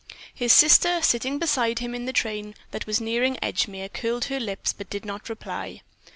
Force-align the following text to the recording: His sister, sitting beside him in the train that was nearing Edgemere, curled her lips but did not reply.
His 0.33 0.51
sister, 0.51 0.99
sitting 1.03 1.37
beside 1.37 1.77
him 1.77 1.93
in 1.93 2.05
the 2.05 2.11
train 2.11 2.55
that 2.71 2.87
was 2.87 2.99
nearing 2.99 3.37
Edgemere, 3.39 3.93
curled 3.93 4.25
her 4.25 4.39
lips 4.39 4.73
but 4.73 4.89
did 4.89 5.05
not 5.05 5.29
reply. 5.29 5.83